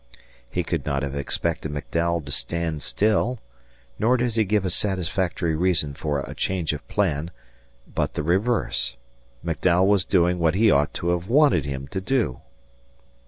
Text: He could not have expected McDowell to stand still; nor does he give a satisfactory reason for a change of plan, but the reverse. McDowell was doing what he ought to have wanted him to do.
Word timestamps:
He 0.49 0.63
could 0.63 0.83
not 0.83 1.03
have 1.03 1.15
expected 1.15 1.71
McDowell 1.71 2.25
to 2.25 2.31
stand 2.31 2.81
still; 2.81 3.37
nor 3.99 4.17
does 4.17 4.33
he 4.33 4.43
give 4.45 4.65
a 4.65 4.71
satisfactory 4.71 5.55
reason 5.55 5.93
for 5.93 6.21
a 6.21 6.33
change 6.33 6.73
of 6.73 6.87
plan, 6.87 7.29
but 7.85 8.15
the 8.15 8.23
reverse. 8.23 8.97
McDowell 9.45 9.85
was 9.85 10.03
doing 10.03 10.39
what 10.39 10.55
he 10.55 10.71
ought 10.71 10.95
to 10.95 11.09
have 11.09 11.27
wanted 11.29 11.65
him 11.65 11.87
to 11.89 12.01
do. 12.01 12.41